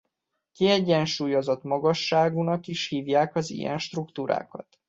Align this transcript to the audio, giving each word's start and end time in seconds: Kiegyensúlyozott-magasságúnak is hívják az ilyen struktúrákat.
Kiegyensúlyozott-magasságúnak 0.51 2.67
is 2.67 2.87
hívják 2.87 3.35
az 3.35 3.49
ilyen 3.49 3.77
struktúrákat. 3.77 4.67